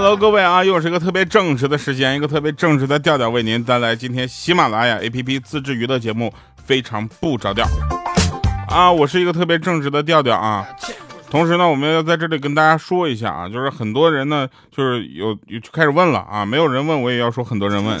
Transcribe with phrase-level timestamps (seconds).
[0.00, 7.66] Hello，各位啊，又是一个特别正直的时间，一个特别正直的调调，为您带来今天喜马拉雅 APP 自制娱乐节目，非常不着调
[8.68, 8.92] 啊！
[8.92, 10.64] 我是一个特别正直的调调啊。
[11.28, 17.98] 同时呢，我们要在这里跟大家说一下啊，就是很多人呢，就是有有开始问了啊，没有人问我也要说，很多人问。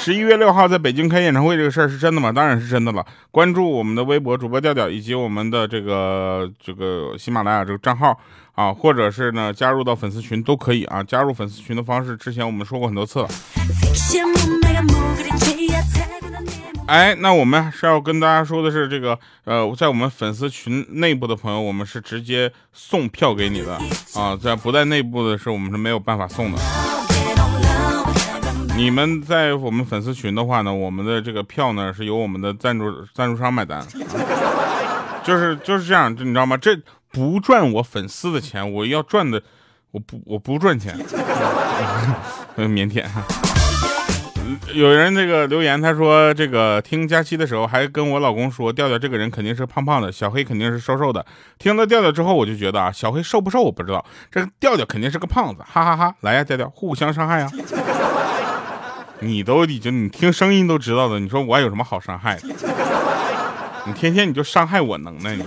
[0.00, 2.32] 十一月六号在北京开演唱会这个事儿是真的吗？
[2.32, 3.04] 当然是真的了。
[3.30, 8.18] 关注我们的微博主播调调以及我们的这个这个喜马拉雅这个账号
[8.54, 11.02] 啊，或者是呢加入到粉丝群都可以啊。
[11.02, 13.28] 加入粉丝群的方式之前我们说过很多次了。
[16.86, 23.78] 哎，那我们是要跟大家说的是，这个呃，在我们粉丝群内部的朋友，我们是直接送票给你的
[24.14, 26.58] 啊，在不在内部的是我们是没有办法送的。
[28.78, 33.84] 你们在我们粉丝群的话呢，我们的这个票呢是由我们的赞助赞助商买单，
[35.24, 36.56] 就是就是这样，你知道吗？
[36.56, 36.78] 这
[37.10, 39.42] 不赚我粉丝的钱，我要赚的，
[39.90, 40.96] 我不我不赚钱，
[42.54, 43.04] 很 腼腆。
[44.72, 51.26] 有人这个留言，他说这个听佳期的时候还跟我老公说，调调这个人肯定是胖胖的，小黑肯定是瘦瘦的。
[51.58, 56.14] 听了调调之后，我就觉得啊，小黑瘦不瘦我不知道，这调调肯定是个胖子，哈哈哈！
[56.20, 57.50] 来呀，调调，互相伤害呀。
[59.20, 62.48] 你都已经，你听声音都知道的，你说我有什么好伤害的？
[63.86, 65.44] 你天天你就伤害我能耐你。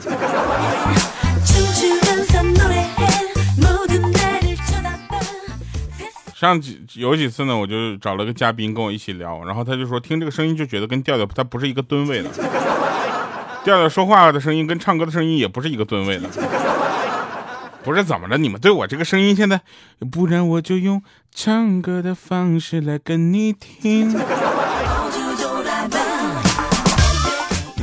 [6.34, 12.30] 上几有几次呢，我就找了个嘉宾跟我一起聊，然后他就说听这个声音就觉得跟调调他不是一个吨位的，
[13.64, 16.28] 调调说话的声音跟唱歌的声音也不是一个吨位的。
[17.84, 18.38] 不是怎么着？
[18.38, 19.62] 你们对我这个声音现在，
[20.12, 21.02] 不然我就用
[21.34, 24.10] 唱歌的方式来跟你听。
[24.10, 24.14] 你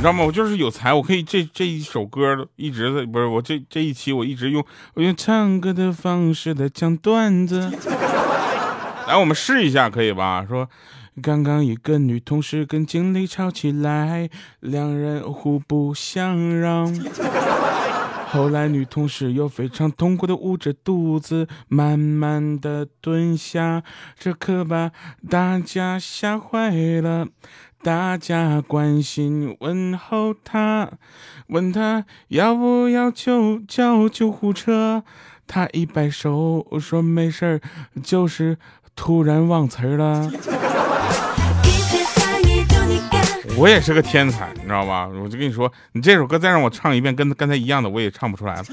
[0.01, 0.23] 知道吗？
[0.23, 7.69] 我就是有才，我可以这这一首歌一直在，不是我这这一期我一直用我用唱歌的方式来讲段子。
[9.05, 10.45] 来，我们试一下，可以吧？
[10.47, 10.69] 说
[11.21, 14.29] 刚刚一个女同事跟经理吵起来，
[14.61, 16.87] 两人互不相让。
[18.31, 23.83] 后来，女同事又非常痛苦的捂着肚子，慢慢的蹲下，
[24.19, 24.91] 这可把
[25.27, 26.69] 大家吓坏
[27.01, 27.27] 了。
[27.81, 30.91] 大家关心问候她，
[31.47, 35.03] 问她要不要救叫救护车，
[35.47, 37.61] 她一摆手说没事儿，
[38.03, 38.59] 就是
[38.95, 40.29] 突然忘词儿了。
[43.57, 45.07] 我也是个天才，你知道吧？
[45.07, 48.65] 我就跟你说，你这首歌再让我唱一遍，跟刚才一样的，我也唱不出来了。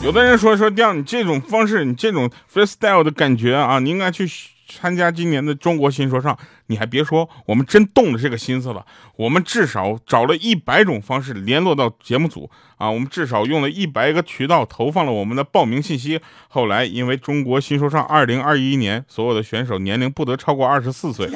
[0.00, 4.26] 有的人说说调，你这种方式，你这种 freestyle 的感觉啊，你应该去。
[4.70, 8.86] 参加今年的中国新说唱，你还别说，我们真动了这个心思了。
[9.16, 16.20] 我们至少找了一百种方式联络到节目组啊，我们至少用了一百个渠道投放了我们的报名信息。
[16.48, 21.28] 后来因为中国新说唱二零二一年所有的选手年龄不得超过二十四岁，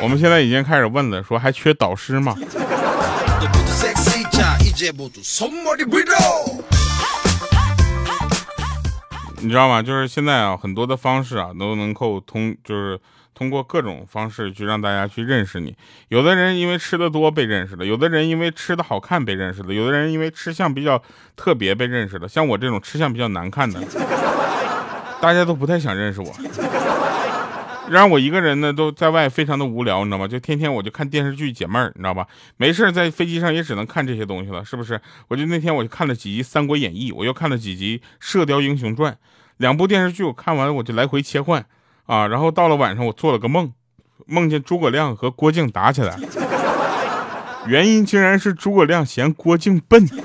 [0.00, 2.34] 我们现在已经开始问了，说还缺导师吗？
[9.42, 9.82] 你知道吗？
[9.82, 13.00] 就是现在啊，很多的方式啊，都能够通，就是
[13.34, 15.74] 通过各种方式去让大家去认识你。
[16.08, 21.02] 有的人因为吃的多被认识了，有的人因为吃的好看被认识了，有的人因为吃相比较
[21.36, 22.28] 特别被认识了。
[22.28, 23.80] 像我这种吃相比较难看的，
[25.20, 26.30] 大家都不太想认识我。
[27.90, 30.28] 让我一个人呢，都在外非常的无聊，你知道吗？
[30.28, 32.26] 就天天我就看电视剧解闷儿，你知道吧？
[32.56, 35.00] 没事在飞机上也只能看这些东西了，是不是？
[35.26, 39.12] 我就那天我就看了几集《三国演义》，我又看了几集《射雕英雄传》，
[39.56, 41.66] 两部电视剧我看完我就来回切换
[42.06, 42.28] 啊。
[42.28, 43.72] 然后到了晚上我做了个梦，
[44.26, 46.16] 梦见诸葛亮和郭靖打起来，
[47.66, 50.08] 原因竟然是诸葛亮嫌郭靖笨。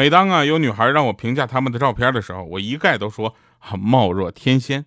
[0.00, 3.34] 每当啊有女孩让我评价他们的照片的时候，我一概都说
[3.78, 4.86] 貌若天仙。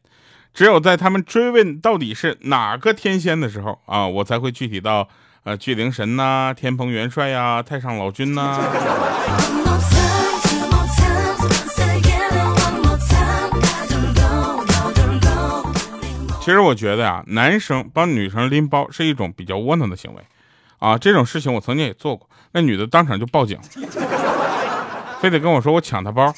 [0.55, 5.07] 只有在他们追问到底是哪个天仙的时候啊，我才会具体到
[5.43, 8.59] 呃巨灵神呐、天蓬元帅呀、太上老君呐。
[16.39, 20.23] 其实我觉得呀，男生帮女生拎包是一种比较窝囊的行为
[20.79, 20.97] 啊。
[20.97, 23.59] 这种事情我曾经也做过，那女的当场就报警。
[25.23, 26.35] 非得跟我说我抢他包。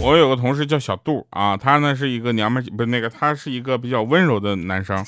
[0.00, 5.04] 我有个同事叫小杜啊，他呢是一个娘们，不是那个，他是一个比较温柔的男生。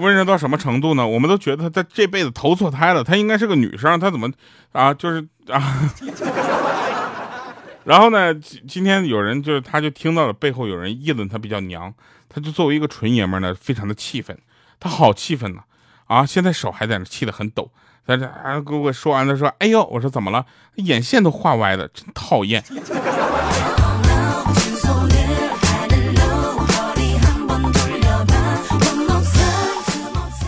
[0.00, 1.06] 温柔到什么程度呢？
[1.06, 4.28] 我们都觉得他这辈子投错胎了，他应该是个女生，他怎么
[4.72, 4.92] 啊？
[4.92, 5.88] 就是啊。
[7.86, 11.94] 然后呢，今天有人就是他就听到了背后有人议论他比较娘，
[12.28, 14.36] 他就作为一个纯爷们呢，非常的气愤，
[14.84, 15.62] 他好气愤呐！
[16.08, 17.70] 啊，现在手还在那气得很抖，
[18.06, 20.44] 在这啊给我说完了说，哎呦，我说怎么了？
[20.74, 22.62] 眼线都画歪了，真讨厌。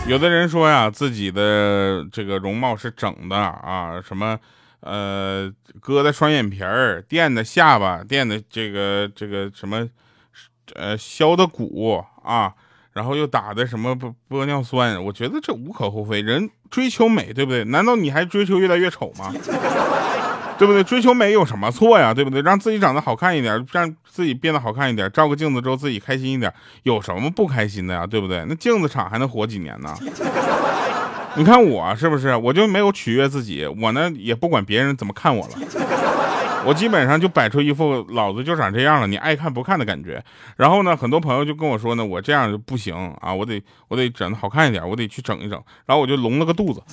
[0.05, 4.37] 有的人说呀，自己的这个容貌是整的啊，什么
[4.81, 9.89] 呃割的双眼皮儿，垫的下巴，垫的这个这个什么
[10.75, 12.53] 呃削的骨啊，
[12.97, 17.63] 然后又打的什么玻玻尿酸，我觉得这无可厚非，人追求美，对不对？
[17.65, 19.31] 难道你还追求越来越丑吗？
[20.57, 20.83] 对不对？
[20.83, 22.11] 追求美有什么错呀？
[22.11, 22.41] 对不对？
[22.41, 26.51] 让自己长得好看一点，让自己变得好看一点，照个镜子之后自己开心一点，
[26.81, 28.07] 有什么不开心的呀？
[28.07, 28.43] 对不对？
[28.49, 29.95] 那镜子厂还能活几年呢？
[31.37, 32.35] 你看我是不是？
[32.35, 35.53] 我就没有取悦自己，我呢也不管别人怎么看我了，
[36.67, 40.21] 我基本上就摆出一副老子就长这样了，你爱看不看的感觉。
[40.57, 45.51] 然后呢，很多朋友就跟我说呢，我这样就不行啊，我得我得整的好看一点，我得去整一整。
[45.85, 46.83] 然后我就隆了个肚子。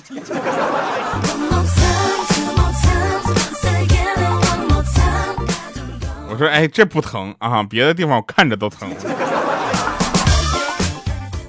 [6.29, 8.89] 我说，哎，这不疼啊，别的地方我看着都疼。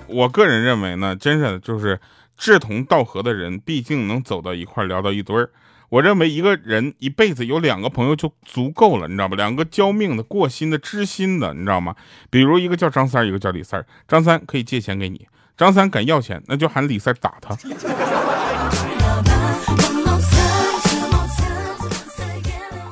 [0.08, 2.00] 我个人认为呢，真是就是
[2.36, 5.48] 志同道合的人，毕竟能走到一块聊到一堆儿。
[5.88, 9.36] 我认为一个人一辈子有两个朋友就足够了，你知道吧？
[9.36, 11.94] 两个交命的、过心的、知心的，你知道吗？
[12.28, 13.84] 比如一个叫张三，一个叫李三。
[14.08, 17.56] 张三可以借钱给你，张三敢要钱，那就喊李三打他。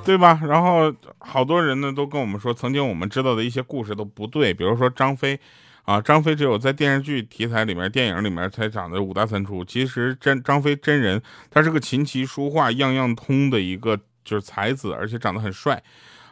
[0.05, 0.39] 对吧？
[0.47, 4.53] 然后好多人呢都跟我们说，曾经我们知道的一些故事都不对。
[4.53, 5.41] 比如说张飞，
[5.85, 9.65] 啊，张飞只有在电视剧题材里面、电影里面才长得五大三粗。
[9.65, 11.21] 其实真张飞真人，
[11.51, 15.83] 他是个琴棋书画样样通的一个就是才子，而且长得很帅，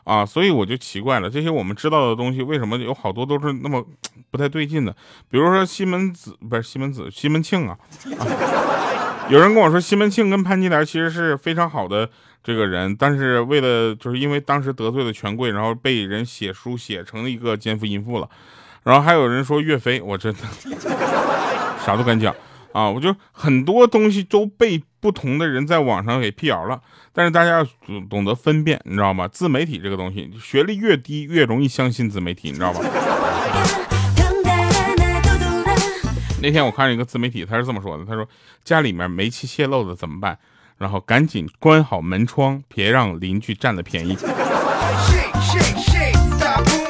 [0.04, 3.86] 啊，所以我就奇怪了，这些我们知道的东西为什么有好多都是那么
[4.30, 4.92] 不太对劲的？
[5.30, 7.78] 比如说西门子不是西门子，西门庆啊，
[9.28, 12.08] 有人跟我说西门庆跟潘金莲其实是非常好的。
[12.44, 18.28] 这个人，但是为了就是因为当时得罪了权贵，然后被人写书写成了一个奸夫淫妇了。
[18.82, 20.40] 然后还有人说岳飞，我真的
[21.84, 22.34] 啥都敢讲
[22.72, 22.88] 啊！
[22.88, 26.80] 我就很多东西都被不同的人在网上给辟谣了。
[27.12, 27.66] 但是大家要
[28.08, 29.28] 懂得分辨，你知道吗？
[29.28, 32.80] 自媒体这个东西，学历越低越容易相信自媒体，你知道吧？
[36.40, 38.26] 那天我看了一个自媒体，他是这么说的：他说
[38.64, 40.38] 家里面煤气泄漏了怎么办？
[40.78, 44.16] 然后赶紧关好门窗，别让邻居占了便宜。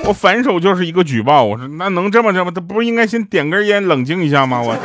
[0.04, 2.50] 我反手就是一个举报，我说那能这么着吗？
[2.54, 4.60] 他不是应该先点根烟冷静一下吗？
[4.60, 4.76] 我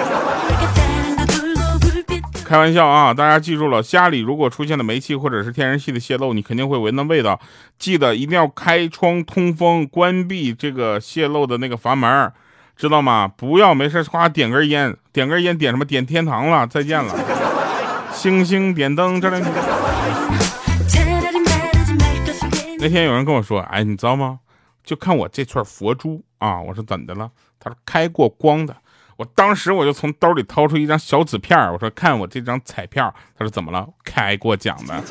[2.46, 3.14] 开玩笑啊！
[3.14, 7.38] 大家记住了，家里如果出现了煤气或者是天然气的泄漏，你肯定会闻到味道。
[7.78, 12.32] 记得一定要开窗通风，关闭这个泄漏的那个阀门，
[12.78, 13.30] 知道吗？
[13.36, 15.84] 不要没事夸点根烟，点根烟点什么？
[15.84, 17.14] 点天堂了，再见了。
[18.14, 19.52] 星星点灯，这两天。
[22.80, 24.40] 那天有人跟我说：“哎，你知道吗？
[24.88, 27.30] 就看我这串佛珠啊！”我说：“怎的了？”
[27.60, 28.74] 他说：“开过光的。”
[29.18, 33.86] 我当时我就从兜里掏出一张小纸片我说：“看我这张彩票。”他说：“怎么了？
[34.06, 35.04] 开过奖的。”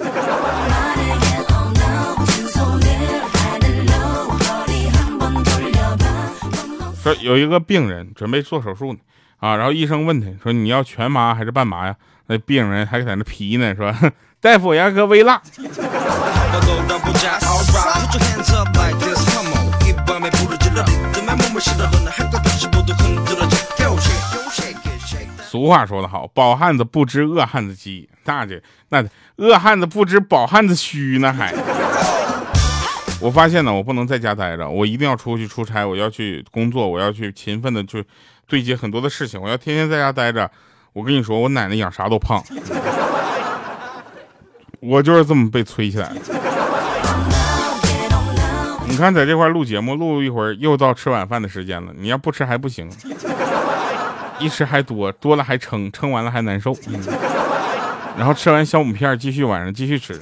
[7.02, 8.98] 说有一个病人准备做手术呢，
[9.38, 11.94] 啊，然后医生问他说：“你要全麻还是半麻呀？”
[12.28, 13.94] 那病人还在那皮呢，说
[14.40, 15.42] ：“大夫，我要个微辣。
[25.42, 28.56] ”俗话说得好，饱汉子不知饿汉子饥，那就
[28.90, 29.02] 那
[29.36, 31.54] 饿汉子不知饱汉子虚呢，还。
[33.20, 38.04] 我发现呢，我不能在家待着，我一定要出去出差，我要去工作，我要去勤奋的去
[38.46, 40.50] 对接很多的事情，我要天天在家待着。
[40.92, 42.44] 我跟你说，我奶奶养啥都胖，
[44.80, 46.20] 我就是这么被催起来的。
[48.96, 51.92] 你看，在这块录节目，录一会儿又到吃晚饭的时间了。
[51.94, 52.90] 你要不吃还不行，
[54.40, 56.74] 一吃还多，多了还撑，撑完了还难受。
[58.16, 60.18] 然后吃完小母片，继续晚上继续吃。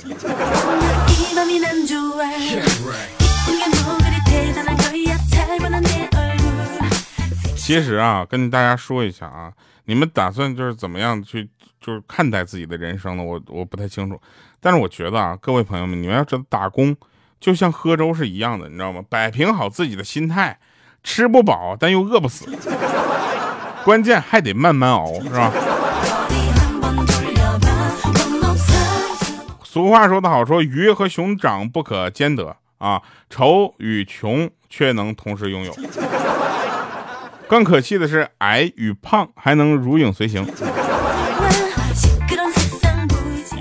[7.54, 9.52] 其实啊，跟大家说一下啊。
[9.84, 11.48] 你们打算就是怎么样去
[11.80, 13.22] 就是看待自己的人生呢？
[13.22, 14.20] 我我不太清楚，
[14.60, 16.96] 但是我觉得啊，各位朋友们，你们要知道打工
[17.40, 19.02] 就像喝粥是一样的，你知道吗？
[19.08, 20.58] 摆平好自己的心态，
[21.02, 22.46] 吃不饱但又饿不死，
[23.84, 25.52] 关键还得慢慢熬，是吧？
[29.62, 35.76] 俗话说得好，说鱼和熊掌不可兼得啊，丑与穷却能同时拥有。
[37.46, 40.46] 更可气的是，矮与胖还能如影随形。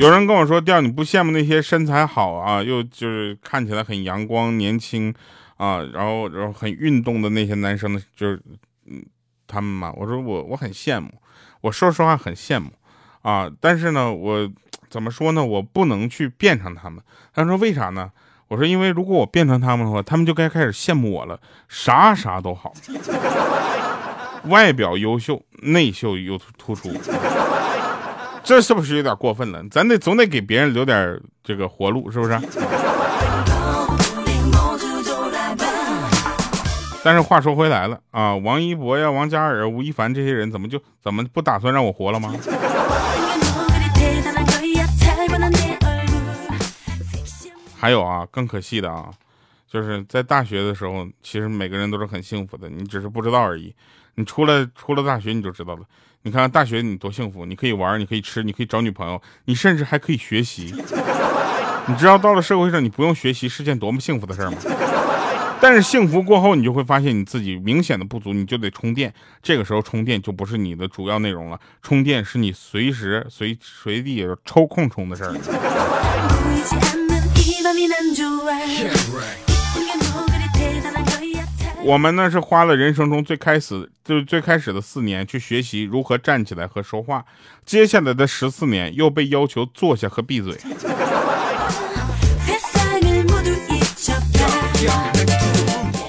[0.03, 5.13] 有人跟我说，调你不羡慕那些身材好啊，又就是看起来很阳光、年轻
[5.55, 8.37] 啊，然后然后很运动的那些男生的，就是
[8.85, 9.01] 嗯
[9.47, 9.93] 他们嘛。
[9.95, 11.09] 我说我我很羡慕，
[11.61, 12.69] 我说实话很羡慕
[13.21, 14.51] 啊，但是呢，我。
[14.89, 15.43] 怎么说呢？
[15.43, 17.01] 我不能去变成他们。
[17.33, 18.11] 他说为啥呢？
[18.47, 21.39] 我说因为如果我变成他们的话，他们就该开始羡慕我了。
[21.67, 22.71] 啥啥都好，
[24.49, 26.89] 外表优秀，内秀又突出，
[28.43, 29.63] 这是不是有点过分了？
[29.71, 32.39] 咱得总得给别人留点这个活路，是不是？
[37.05, 42.33] 但是话说回来了啊，王一博呀、王嘉尔、吴亦凡这些人怎么就怎么不打算让我活了吗？
[47.77, 49.09] 还有啊，更可惜的啊，
[49.69, 53.73] 就是在大学的时候，其实每个人都是很幸福的，你只是不知道而已。
[54.15, 55.81] 你出了出了大学，你就知道了。
[56.25, 60.73] 你看大学你多幸福，你可以玩，你可以吃，你可以找女朋友，你甚至还可以学习。
[61.85, 64.57] 你知道到了社会上，你不用学习是件多么幸福的事吗？
[65.59, 69.13] 但是幸福过后，你就会发现你自己明显的不足，你就得充电。
[69.41, 75.33] 这个时候充电就不是你的主要内容了，充电是你随时随随地抽空充的事儿。
[81.85, 87.25] 我们呢是花了人生中最开始就是最开始的四年去学习如何站起来和说话，
[87.65, 90.57] 接下来的十四年又被要求坐下和闭嘴。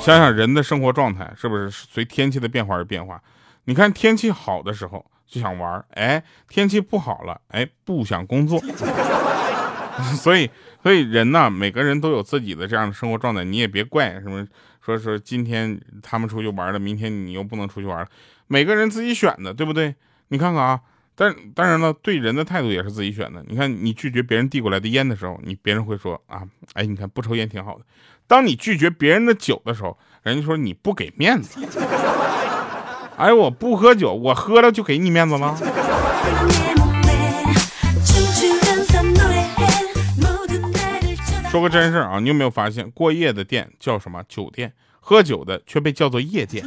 [0.00, 3.20] 想想人的生活状态是不是随天气的变化而变化？
[3.64, 8.60] 你看天气好的时候就想玩，哎，天气不好了，哎，不想工作。
[10.16, 10.50] 所以，
[10.82, 14.44] 所以人呢，每个人都有自己的这样的生活状态，你也别怪什么，
[14.84, 18.06] 说说今天他们出去玩了，明天你又不能出去玩了，
[18.46, 19.94] 每个人自己选的，对不对？
[20.28, 20.80] 你看看啊，
[21.14, 23.42] 但当然了，对人的态度也是自己选的。
[23.48, 26.42] 你看，你拒绝别人递过来的烟的时候，你别人会说啊，
[26.74, 27.84] 哎，你看不抽烟挺好的。
[28.26, 31.60] 当你拒绝别人的酒的时候，人家说你不给面子。
[33.16, 36.73] 哎，我不喝酒，我喝了就给你面子了。
[41.54, 46.66] 说个真事啊，你有没有发现过夜的店叫什么酒店，喝酒的却被叫做夜店？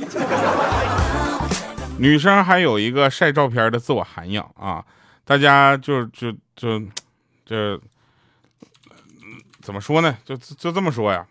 [2.00, 4.82] 女生还有一个晒照片的自我涵养啊，
[5.26, 6.82] 大家就就就
[7.46, 7.78] 就
[9.60, 10.18] 怎么说呢？
[10.24, 11.28] 就就这么说呀，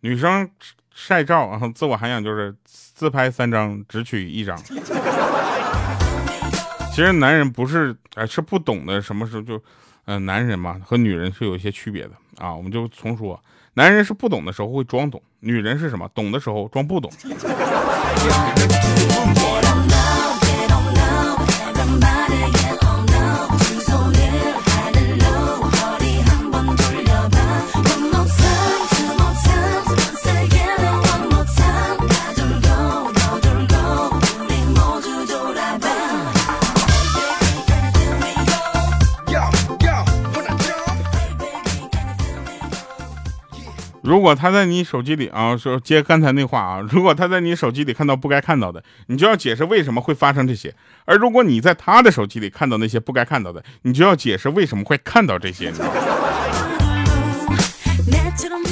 [0.00, 0.50] 女生
[0.92, 4.60] 晒照啊，自我涵养就是自拍三张只取一张。
[6.90, 9.62] 其实男人不是哎是不懂得什么时候就。
[10.10, 13.40] 嗯，男人嘛和女人是有一些区别的啊，我们就重说，
[13.74, 16.10] 男人是不懂的时候会装懂，女人是什么？
[16.12, 17.08] 懂的时候装不懂。
[44.10, 50.68] 如果他在你手机里啊，说接刚才那话啊，如果他在你手机里看到不该看到的，你就要解释为什么会发生这些；
[51.04, 55.70] 而如果你在他的手机里看到那些不该看到的，你就要解释为什么会看到这些，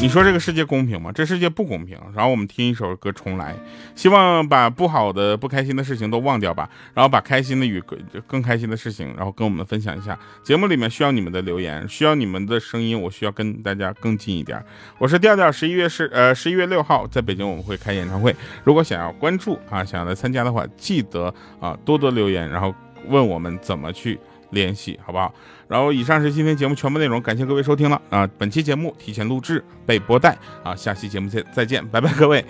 [0.00, 1.10] 你说这个世界公平吗？
[1.12, 1.98] 这世界不公平。
[2.14, 3.52] 然后我们听一首歌《重来》，
[3.96, 7.82] 希望把不好的、不开心的事情都忘掉吧，然后把开心的与
[8.28, 10.16] 更开心的事情，然后跟我们分享一下。
[10.44, 14.64] 节目里面需要你们的留言，需要你们的声音，我需要跟大家更近一点。
[14.98, 22.72] 我是调调，十一月是呃十一月六号在北京我们会开演唱会，如果想要关注啊，想要来参加的话，记得啊多多留言，然后
[23.08, 24.16] 问我们怎么去。
[24.50, 25.34] 联系好不好？
[25.68, 28.28] 然后以上是今天节目全部内容，感谢各位收听了啊！
[28.38, 32.44] 本期节目提前录制被播带啊，下期节目再再见，拜拜各位。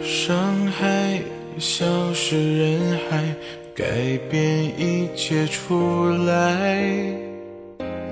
[0.00, 1.20] 伤害
[1.58, 3.34] 消失人海，
[3.74, 7.14] 改变一切出来，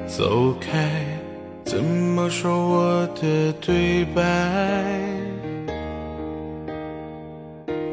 [0.07, 1.05] 走开，
[1.65, 4.23] 怎么说我的对白？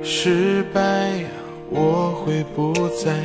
[0.03, 1.23] 失败，
[1.69, 3.15] 我会不再。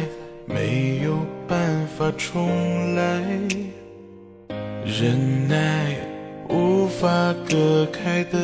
[0.47, 1.19] 没有
[1.49, 3.23] 办法重来，
[4.85, 5.97] 忍耐
[6.49, 8.39] 无法隔开的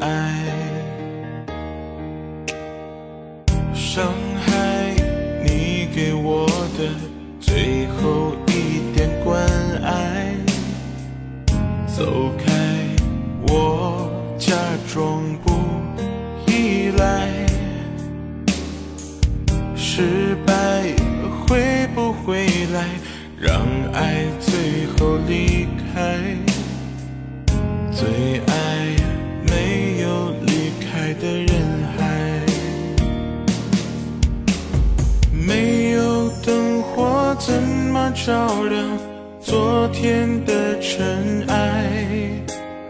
[0.00, 0.44] 爱。
[3.74, 4.12] 伤
[23.40, 26.20] 让爱最后离开？
[27.90, 28.96] 最爱
[29.48, 31.48] 没有离开的人
[31.96, 32.04] 海，
[35.32, 38.98] 没有灯火怎么照亮
[39.40, 41.90] 昨天的尘埃？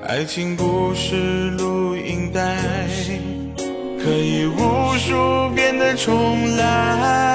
[0.05, 2.57] 爱情不是录音带，
[4.03, 4.59] 可以无
[4.99, 7.30] 数遍的重来。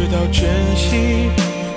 [0.00, 1.28] 知道珍惜，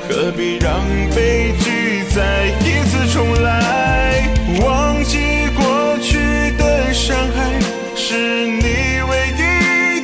[0.08, 0.80] 何必让
[1.14, 4.24] 悲剧再一次重来？
[4.62, 5.18] 忘记
[5.58, 7.60] 过去的伤害，
[7.98, 8.64] 是你
[9.10, 9.42] 唯一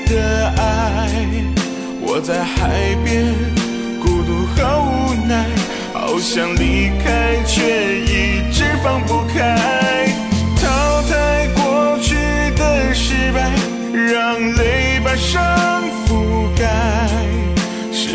[0.10, 1.10] 的爱。
[2.02, 3.34] 我在海边
[4.02, 5.46] 孤独和无奈，
[5.94, 9.39] 好想离开，却一直放不开。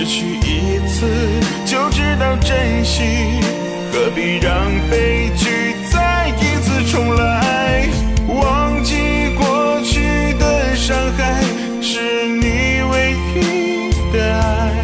[0.04, 1.06] 失去一次
[1.64, 3.02] 就知道珍惜，
[3.90, 7.88] 何必让悲剧再一次重来？
[8.28, 8.94] 忘记
[9.38, 11.42] 过去的伤害，
[11.80, 14.74] 是你唯一的爱。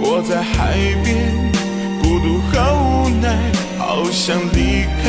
[0.00, 0.72] 我在海
[1.04, 1.52] 边
[2.02, 3.36] 孤独和无奈，
[3.78, 5.04] 好想离开，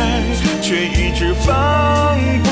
[0.61, 2.49] 却一直放不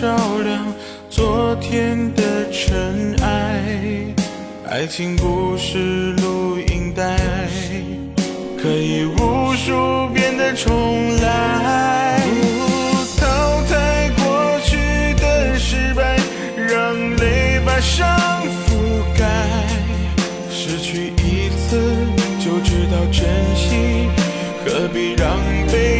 [0.00, 0.64] 照亮
[1.10, 3.62] 昨天的尘埃？
[4.66, 7.18] 爱情不是录音带，
[8.62, 12.18] 可以无数遍的重来。
[13.18, 14.78] 淘汰过去
[15.20, 16.16] 的失败，
[16.56, 18.08] 让泪把伤
[18.64, 19.26] 覆盖。
[20.50, 21.78] 失去一次
[22.42, 24.08] 就知道珍惜，
[24.64, 25.36] 何必让
[25.70, 25.99] 悲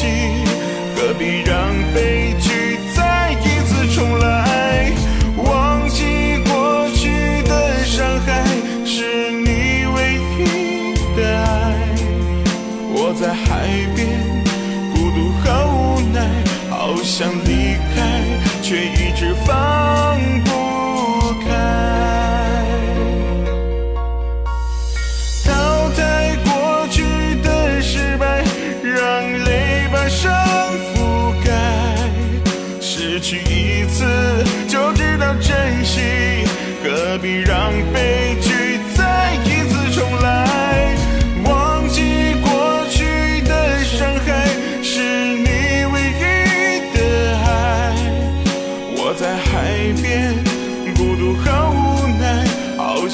[0.00, 2.17] 何必让悲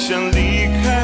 [0.07, 0.94] 想离开。